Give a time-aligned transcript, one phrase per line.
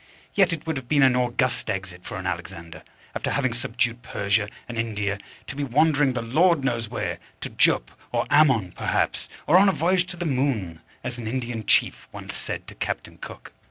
[0.33, 2.81] Yet it would have been an august exit for an Alexander,
[3.13, 7.91] after having subdued Persia and India, to be wandering the Lord knows where, to Jup
[8.11, 12.35] or Ammon, perhaps, or on a voyage to the moon, as an Indian chief once
[12.35, 13.53] said to Captain Cook.